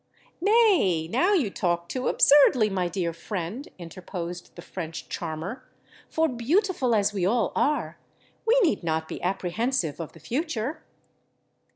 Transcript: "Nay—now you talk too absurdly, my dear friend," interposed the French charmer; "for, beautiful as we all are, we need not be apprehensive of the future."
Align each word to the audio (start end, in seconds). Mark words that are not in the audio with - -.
"Nay—now 0.41 1.33
you 1.33 1.51
talk 1.51 1.87
too 1.87 2.07
absurdly, 2.07 2.71
my 2.71 2.87
dear 2.87 3.13
friend," 3.13 3.67
interposed 3.77 4.55
the 4.55 4.61
French 4.63 5.07
charmer; 5.09 5.69
"for, 6.09 6.27
beautiful 6.27 6.95
as 6.95 7.13
we 7.13 7.23
all 7.23 7.51
are, 7.55 7.99
we 8.47 8.59
need 8.61 8.81
not 8.83 9.07
be 9.07 9.21
apprehensive 9.21 9.99
of 9.99 10.13
the 10.13 10.19
future." 10.19 10.81